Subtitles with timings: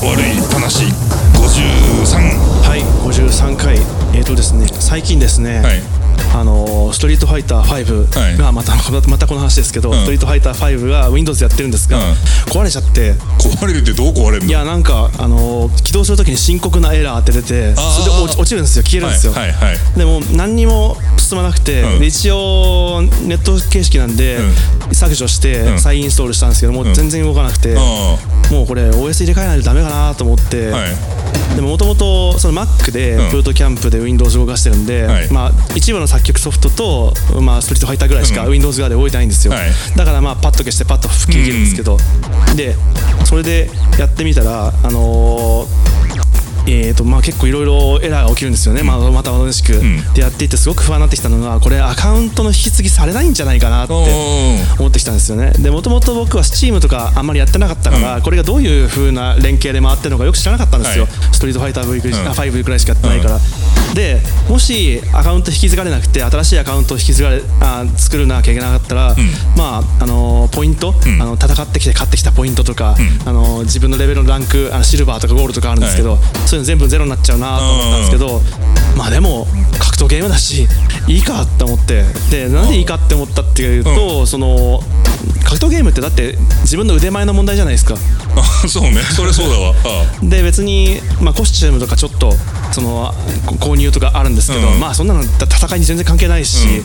[0.00, 0.51] の
[4.32, 5.80] とですね最近ですね、はい。
[6.34, 8.36] あのーストリートファイター5はい。
[8.36, 8.74] がまた、
[9.08, 9.94] またこの話ですけど、ん。
[9.94, 12.14] ストリートファイター5が Windows でやってるんですが、うん。
[12.50, 13.14] 壊れちゃって。
[13.38, 14.46] 壊れるってどう壊れるの？
[14.46, 18.84] いやなんか、あのー起動するときに深刻なエラーって出てそれで落ちるんですよ。
[18.84, 19.98] 消えるんですよ、はいはいはい。
[19.98, 22.00] でも何にも進まなくて、うん。
[22.00, 24.38] で一応ネット形式なんで、
[24.92, 25.78] 削除してうん。
[25.80, 27.80] 再インストールしたんですけども、ん全然動かなくて、あ
[28.50, 30.90] もうこれ OS 入れ替えないとダメかなと思って、あはい。
[31.56, 33.30] でももともとその Mac でうん。
[33.32, 35.32] ブートキャンプで Windows 動かしてるんで、はい。
[35.32, 38.52] まあ、一部の作曲ソフトと、まあ、ストリートファイターぐらいしかうん。
[38.52, 39.70] Windows 側で動いてないんですよ、はい。
[39.96, 41.96] だからまあパッと消してパッと復帰できるんですけど、
[42.56, 42.76] で
[43.24, 45.91] それでやってみたらあのー
[46.66, 50.14] えーとまあ、結構いろいろエラーが起きるんですよね、まあ、また同じく、ん。
[50.14, 53.94] でやっていてすごく不安になってきたのがこれアカウントの引き継ぎされないんじゃないかなって
[54.78, 55.52] 思ってきたんですよね。
[55.58, 61.12] でもともと僕は Steam とかあんまりやってなかったから、これがどういう風な連携で回ってるのかよく知らなかったんですよ、はい。
[61.32, 62.28] ストリートファイター V くらいしうん。
[62.28, 63.40] あ5くらいしかやってないから、
[63.94, 69.16] でもしアカウント引き継がれなくて新しいアカウントを引き継がれあ作るなきゃいけなかったら、
[69.56, 76.18] まああのポイント、あの戦ってきて勝ってきたポイントとか、あの自分のレベルのランクあのシルバーとかゴールドとかあるんですけど、
[76.52, 78.42] そういうの全部ゼロになっちゃうなと思ったんですけど、
[78.94, 79.46] まあでも
[79.78, 80.68] 格闘ゲームだし
[81.08, 84.82] いいかって思ってでなんでいいかって思ったっていうと、その
[85.44, 87.94] 格闘ゲームってだって自分の腕前の問題じゃないですか。
[88.36, 89.00] あ そうね。
[89.16, 89.74] それそうだわ。
[89.84, 92.36] あ で別に、まあ、コスチュームとかちょっと
[92.70, 93.14] その
[93.46, 94.78] こ購入とかあるんですけど、うん。
[94.80, 96.82] まあそんなの戦いに全然関係ないし、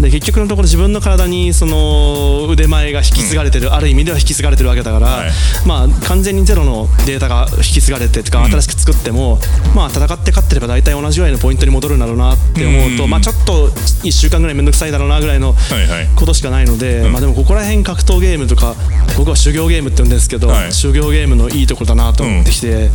[0.00, 5.30] で結局のところ自分の体にその腕前が引き継がれてる、ある意味では引き継がれてるわけだから、はい。
[5.66, 9.38] まあ完全にゼロのデータが引き継がれてとか新しく作っても、
[9.74, 13.10] まあ戦って勝ってれば大体同じぐらいのポイントに戻るんだろうなって思うと、うん。
[13.10, 16.08] まあちょっと1週間ぐらい面倒くさいだろうなぐらいのはいはい。
[16.16, 18.74] ことしかないので、まあでもここら辺格闘ゲームとか
[19.18, 20.72] 僕は修行ゲームって言うんですけど、はい。
[20.72, 22.90] 修行ゲームのいいところだなと思ってきて、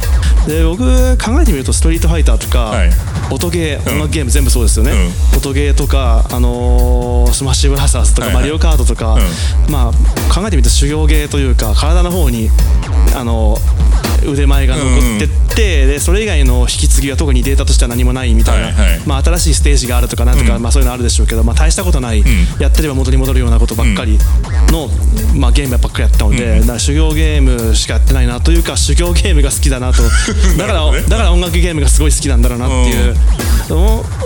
[0.47, 2.89] で僕考えてみるとストリートファイターとか、はい。
[3.31, 4.91] 音ゲーうん音楽ゲーム全部そうですよね、
[5.35, 6.94] 音ゲーとか、あのー
[7.33, 9.17] スマッシュブラザーズとか、マリオカートとか、
[9.69, 12.49] まあ考えてみると修行ゲーというか体の方に
[13.15, 13.57] あの
[14.25, 18.73] 腕前が残ってって、でそれ以外の引き継ぎは特にデータとしては何もないみたいな、
[19.05, 22.23] まあ、新しいステージがあるとかなんとか、まあ、そういうのあるでしょうけど、まあ、大したことない、
[22.59, 24.17] やってれば元に戻るようなことばっかり
[24.71, 24.89] の、
[25.37, 30.03] まあ、ゲームばっかりやったので、修行ゲームしかやってないなというか修行ゲームが好きだなと。
[30.57, 33.15] だからだから音楽ゲームがすごい好きなんだろうなっていう、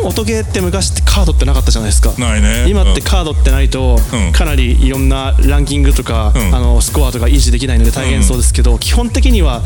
[0.03, 2.13] 音ゲーって昔ってカードってなかったじゃないですか。
[2.17, 4.31] ないね今ってカードってないとうん。
[4.31, 6.55] かなりいろんなランキングとか、うん。
[6.55, 9.61] あのスコアとか維持できないので大変そうですけど、基本的には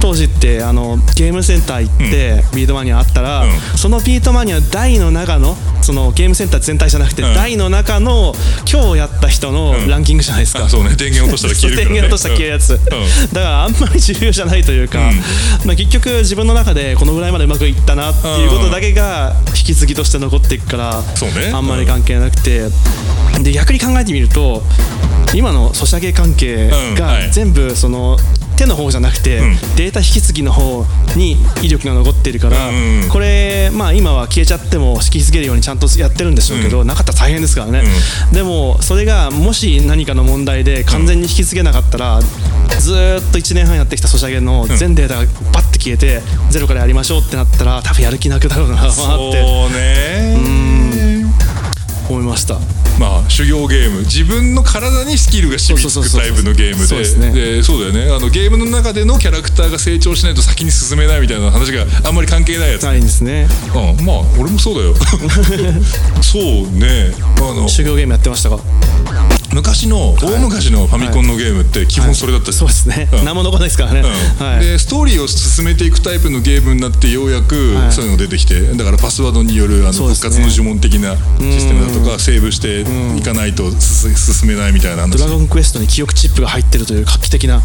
[0.00, 3.50] 当時ってあのゲームセンター行って、ビートマニアあったら、うん。
[3.76, 7.34] そのビートマニア台の中のそのゲームセンター全体じゃなくて、うん。
[7.34, 8.34] 台の中の
[8.70, 10.64] 今日やった人のランキングじゃないですか。
[10.64, 10.94] あそうね。
[10.96, 13.32] 電源落としたら消えるから、ね、 電源落としたら消えるやつ、うん。
[13.32, 14.98] だからあんまり重要じゃないというか、
[15.64, 21.50] まあ、結局自分の中でこのぐらいまでうまくいったなっていうことだけが引き継ぎとして残っていくから、そうね。
[21.52, 22.68] あんまり関係なくて、
[23.42, 24.62] で逆に考えてみると
[25.34, 28.16] 今のソシャゲ関係が全部その
[28.56, 29.56] 手の方じゃなくて、ん。
[29.76, 30.84] データ引き継ぎの方
[31.16, 32.70] に威力が残っているから、
[33.10, 37.82] これ、まあ、今は消えちゃっても引き継げるようにちゃんとやってるんでしょうけど、なかったら大変ですからね、
[38.32, 42.20] でもそれがもし何かの問題で完全に引き継げなかったら、
[42.78, 45.20] ずーっと1年半やってきたソシャゲの全データが
[45.52, 48.92] バッて消えて、ゼロからやりましょうってなったら多分やる気なくなるなって。
[48.92, 50.73] そうね
[52.08, 52.58] 思いました。
[52.98, 54.00] まあ修行ゲーム。
[54.00, 57.32] 自分の体にスキルが染みつくタイプのゲームそうですね。
[57.32, 58.14] ででそうだよね。
[58.14, 63.48] あのゲームの中でのキャラクターが成長しないと先に進めないみたいな話があんまり関係ないやつ、ないんですね。
[63.74, 64.94] うん、まあ俺もそうだよ。
[66.22, 67.12] そうね。
[67.38, 68.58] あの修行ゲームやってましたか？
[69.52, 73.24] 昔の大昔のファミコンのゲームって基本それだったしそうですね、うん。
[73.24, 74.46] 何も残らないですからね、うん。
[74.46, 77.92] はい、でストーリーを進めていくタイプのゲームになってようやくはい。
[77.92, 82.80] そういうのが出てきて、だからパスワードによるあの復活の呪文的なシステムだとかセーブして
[83.18, 85.18] いかないと進進めないみたいな話。
[85.18, 87.62] ドラゴンクエストに記憶チップが入ってるという画期的な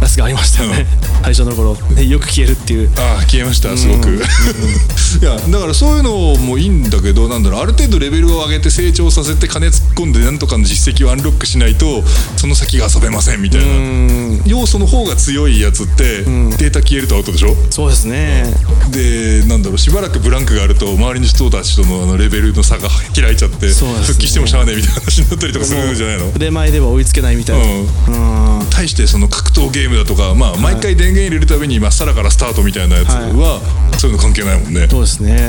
[0.00, 0.86] やつがありましたよね、
[1.22, 1.76] 最初の頃。
[1.94, 2.90] でよく消えるっていう。
[2.98, 3.76] ああ消えました。
[3.76, 7.60] すごく、いやだからそういうのもいいんだけどなんだろう。
[7.62, 12.02] ある程度レベルを上げて成長させて金突っ込んでなんとかの実績をアンロックしないと
[12.36, 14.42] その先が遊べませんみたいな。
[14.44, 17.54] 要素の方が強いやつってデータ消えるとアウトでしょ？
[17.70, 18.44] そうですね、
[18.90, 23.72] でなんだろうしばらくブランクがあると周りの人たちとのあのレベルの差が開いちゃって、ね。
[23.72, 26.28] 復帰してもしゃあねえみたいな話になったりとかするんじゃないの？
[26.34, 28.66] 腕前では追いつけないみたいな、うん。
[28.70, 33.60] 対してその格闘ゲームだとか、まあ、毎回電源入れるたびにまっさらからスタートみたいなやつは、
[33.98, 34.88] そういうの関係ないもんね。
[34.88, 35.48] そうですね、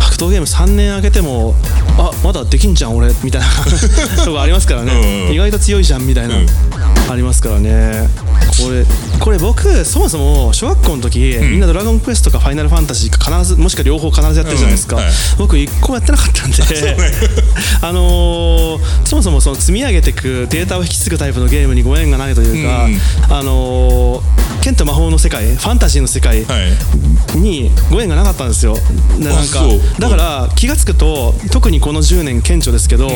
[0.00, 1.54] 格闘ゲーム3年空けても
[1.98, 3.46] あまだできんじゃん俺みたいな
[4.24, 5.34] とこありますからね、うんうん。
[5.34, 6.46] 意外と強いじゃんみたいな、うん
[7.08, 8.08] ありますからね。
[8.62, 8.84] これ
[9.20, 15.12] これ僕そもそも小学校の時、みんな「ドラゴンクエスト」か「ファイナルファンタジー」か必ずもしくは両方必ずやってるじゃないですか、うんはい。
[15.38, 16.96] 僕一個もやってなかったんで。
[17.82, 23.00] あ のーそもそもその積み上げていくデータを引き継ぐタイプのゲームにご縁がないというか、うん。
[23.28, 24.22] あのー
[24.66, 27.38] 剣と魔法の世界ファンタジーの世界はい。
[27.38, 28.74] にご縁がなかったんですよ。
[29.18, 29.62] でなんか
[30.00, 33.08] だから気が付くと特にこの10年顕著ですけど、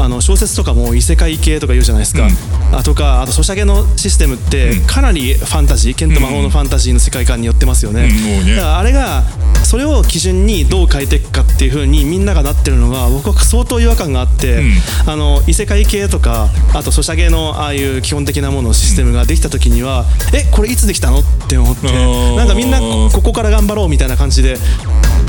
[0.00, 2.28] あの小説とかも異世界系とか言うじゃないですか、
[2.72, 8.54] あとかあとソシャゲのシステムってかなりファンタジー剣と魔法のファンタジーの世界観に寄ってますよね,、うんもうね。
[8.54, 9.24] だからあれが
[9.66, 14.70] それを基準にどう変えていくかっていう風にみんながなってるのが僕は相当違和感があって、ん。
[15.06, 21.18] あの異世界系とかあとソシャゲのああいう基本的なものシステムができた時には、えこれいつできたの？
[21.18, 22.36] って思ってー。
[22.36, 24.56] なんかみんなこここから頑張ろうみたいな感じで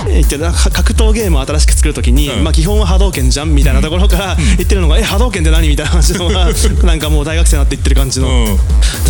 [0.09, 2.43] 言ってなんか格闘ゲームを新しく作るときに、うん。
[2.43, 6.49] まあ、基本は波動拳じゃんみたいなところから言ってるのが、え波動拳って何みたいな話のが
[6.83, 8.59] なんかもう大学生になって言ってる感じの、うん。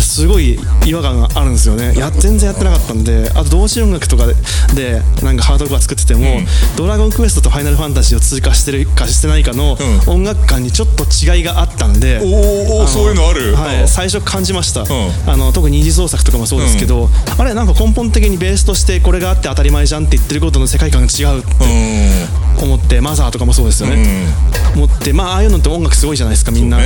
[0.00, 1.94] すごい違和感があるんですよね。
[1.96, 4.34] や全然やってなかったんであと同時音楽とかで
[4.74, 6.40] でなんかハードコア作ってても、
[6.76, 13.54] ドラゴンクエストとファイナルファンタジーを通過してるかしてないかのう音楽感にちょっと違いがあったんで、おーおそういうのある？
[13.54, 13.88] はい、うん。
[13.88, 14.86] 最初感じました、ん。
[15.26, 22.48] あの特に二次創作とかもそうですけど、あれなんか根本的にベースとしてこれがあって当たり前じゃんって言ってることの世界違うってうん。
[22.62, 24.26] 思ってマザーとかもそうですよね、
[24.74, 26.78] 思ってまあああいうのって音楽すごいじゃないですかみんな、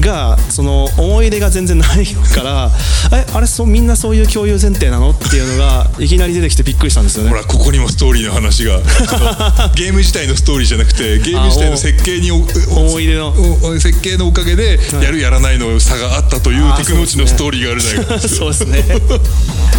[0.00, 2.70] がその思い出が全然ないから
[3.12, 5.10] えあれそうみんなそういう共有前提なの？
[5.10, 7.30] っていうのが いきなり出てきてびっくりしたんですよね。
[7.30, 8.80] ほらここにもストーリーの話が。
[9.74, 13.34] ゲーム自体のストーリーじゃなくてゲーム自体の設計に思い出の。
[13.62, 18.18] お設計のおかげでやるやらないの差があったというテクノロジーのストーリーがあるじゃないか。
[18.28, 18.84] そうですね。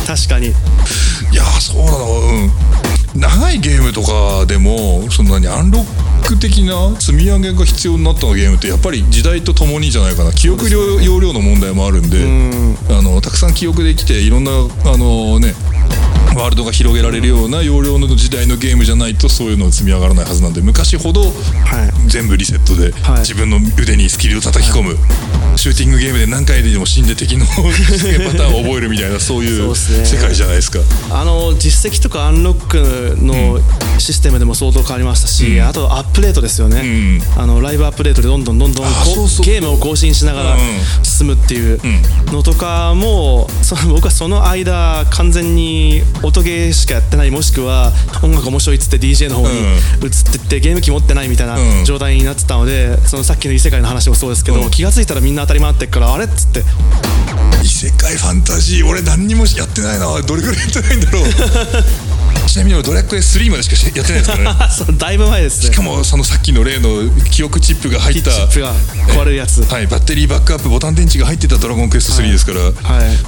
[0.06, 0.48] 確かに。
[0.48, 0.52] い
[1.36, 2.20] やーそうなの。
[2.20, 2.52] うん
[3.16, 10.32] 長いゲームとかでもその何アンロック的な積み上げが必要になったゲームってやっぱり時代とともにじゃないかな。
[10.32, 12.18] 記憶量容量の問題もあるんで
[12.90, 15.54] あのたくさん記憶できていろんなあのね
[16.36, 22.10] ワールドが広げられるような容量の時代のゲームじゃないとそういうの積み上がらないはずなんで昔ほどはい。
[22.10, 23.20] 全部リセットではい。
[23.20, 24.98] 自分の腕にスキルを叩き込む、
[25.66, 30.78] シューティングゲームで何回でも死んで敵のパターンを覚えるみたいなそういう世界じゃないですか。
[31.10, 33.60] あの実績とかアンロックの
[33.98, 37.22] システムでも相当変わりましたし、あとアップデートですよね、ん。
[37.36, 40.60] あのライブアップデートでどんどんどんどんゲームを更新しながらうん
[41.16, 41.80] 進むっていう
[42.28, 49.60] のとかもその 僕はその間完全に音ゲーしかやってないもしくは音楽面白いっつって DJ の方に
[50.04, 51.86] 移ってってゲーム機持ってないみたいなうん。
[51.86, 54.70] 状態になってたのでそのさっきの異世界の話もそうですけど、うん。
[54.72, 56.64] 気が付いたらみんな当たり前ってっからあれっつって。
[57.64, 60.22] 異世界ファンタジー俺何にもやってないな。
[60.22, 61.24] どれぐらいやってないんだろう
[62.48, 64.98] ちなみに俺ドラクエ3までしかしやってないですからね。
[64.98, 65.74] だいぶ前ですね。
[65.74, 68.74] しかもそのさっきの例の記憶チップが入ったチップが
[69.10, 69.64] 壊れるやつ。
[69.64, 72.74] はい、バッテリーバックアップボタン電池が入ってた「ドラゴンクエスト3」ですから、はい。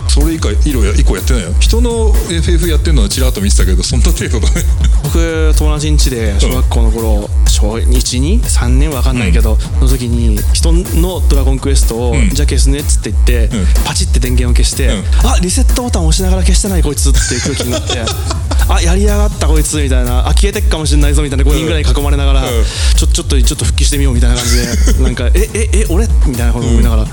[0.07, 4.65] それ以降以降や以降やってないよ人の FF やってるのはちらっと見てたけどそんな程度だね。
[5.03, 12.29] 僕友達ん家で小学校の頃小123年わかんないけど、の時に人の「ドラゴンクエスト」を、ん。
[12.29, 13.67] じゃあ消すねっつって言って、うん。
[13.83, 15.03] パチって電源を消して、うん。
[15.27, 18.03] あリセットボタン押しながら消してないこいつっていう空気になって
[18.69, 22.63] あやりやがったこいつみたいなあ消えてっかもしれないぞみたいな5人ぐらいに囲まれながら、うん。
[22.95, 26.07] ちょちょっとちょっと復帰してみようみたいな感じでなんかえええ俺？
[26.27, 27.05] みたいなこと思いながら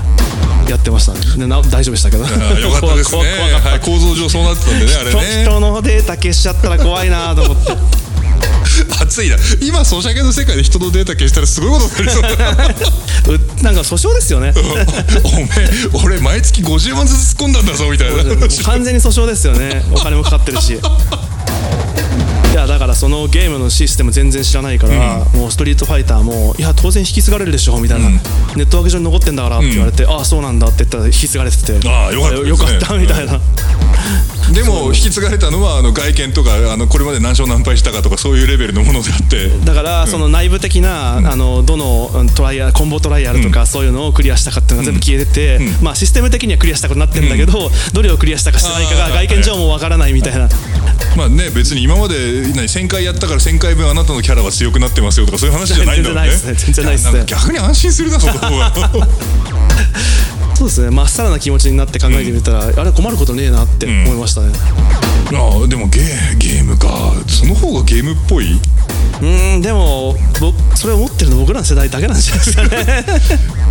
[0.69, 1.47] やってましたね。
[1.47, 2.23] 大丈夫でしたけど。
[2.23, 2.29] よ
[2.71, 3.21] かったですね。
[3.63, 5.43] はい、構造上そうなってたんでねあれ人ね。
[5.43, 8.05] 人のデータ消しちゃったら怖いなと思って。
[9.01, 9.37] 熱いな。
[9.61, 12.29] 今ソシャゲの世界で人のデータ消したらすごいことになりそうだ
[13.59, 14.53] うなんか訴訟ですよね。
[15.23, 15.69] おめえ
[16.03, 18.23] 俺毎月50万ずつ突っ込んだんだぞみたいな。
[18.63, 19.83] 完全に訴訟ですよね。
[19.91, 20.79] お金もかかってるし
[22.95, 32.35] そのゲームのシステム全然知らないから、もうストリートファイターもいや当然引き継がれるでしょみたいな、ネットワーク上に残ってんだからって言われて、ああそうなんだって言ったら引き継がれててああよかった。
[32.35, 33.39] ですねよかったみたいな、
[34.53, 39.49] でも引き継がれたのはあの外見とかあのこれまで何勝何敗したかとかそういうレベルのものであって。
[39.65, 50.47] だからその内部的な、あのどのうんトライアルコンボトライアルとか、そういうのをクリアしたかっていうのが全部消えてて、まあシステム的にはクリアしたことになってるんだけど、どれをクリアしたかしてないかが外見上もわからないみたいな、
[51.17, 56.25] まあね別に今まで何1000回やったから1000回分あなたのキャラは強くなってますよとかそういう話じゃないんだろうね。
[56.25, 56.53] 全然ないですね。
[56.55, 57.23] 全然ないですね。
[57.25, 58.73] 逆に安心するなその方が
[60.55, 60.89] そうですね。
[60.89, 64.53] まっさらな気持ちになって考えてみたら、あれ困ることねえなって思いましたね、
[65.33, 67.13] ああでもゲーゲームか。
[67.27, 68.59] その方がゲームっぽい？
[69.21, 73.05] うんでもぼそれを持ってるの僕らの世代だけなんじゃないですかね。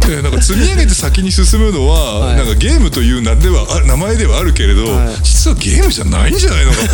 [0.18, 2.36] えなんか積み上げて先に進むのは、はい。
[2.36, 5.14] なんかゲームという名ではあ名前ではあるけれど、はい。
[5.22, 6.88] 実はゲームじゃないんじゃないのかに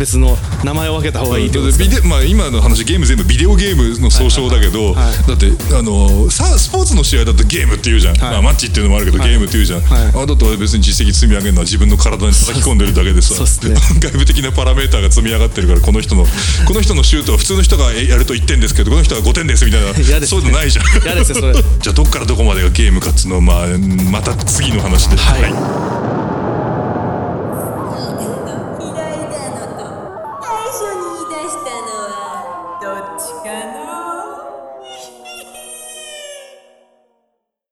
[0.00, 4.94] 別の名前を分けた方がいいってことですか、ビデまあ、今の話ゲーム全部ビデオゲームの総称だけど、はい。
[4.94, 5.04] はい。
[5.04, 8.32] はいだってあのさスポーツの試合だとゲームって言うじゃん、はい。
[8.32, 9.28] まあ、マッチっていうのもあるけど、はい。
[9.28, 10.08] ゲームって言うじゃん、はい。
[10.08, 13.34] あだと別に実績積み上げるのは自分の体に叩き込んでるだけでさ。
[13.36, 13.76] ね。
[14.00, 16.24] 外部的なパラメーターが積み上がってるからこの人の
[16.66, 19.90] この人のシュートは普通の人がやると1点ですけどこの人は5点ですみたいな。
[20.00, 20.38] 嫌ですね。
[20.38, 20.86] そういうのないじゃん。
[21.04, 21.52] 嫌ですよそれ。
[21.60, 23.66] じゃあどっからどこまでがゲームかっつうのをまあ
[24.10, 25.16] また次の話で。
[25.16, 26.39] はい